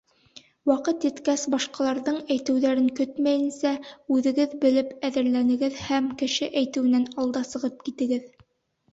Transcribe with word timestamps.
Ваҡыт 0.69 1.03
еткәс, 1.07 1.41
башҡаларҙың 1.53 2.15
әйтеүҙәрен 2.35 2.87
көтмәйенсә, 2.99 3.73
үҙегеҙ 4.15 4.55
белеп 4.63 4.95
әҙерләнегеҙ 5.09 5.77
һәм 5.89 6.07
кеше 6.23 6.49
әйтеүенән 6.63 7.05
алда 7.25 7.45
сығып 7.51 7.85
китегеҙ. 7.89 8.25